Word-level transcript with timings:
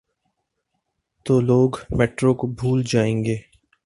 تو 1.25 1.39
لوگ 1.41 1.71
میٹرو 1.97 2.33
کو 2.33 2.47
بھول 2.47 2.83
جائیں 2.83 3.25
گے۔ 3.25 3.37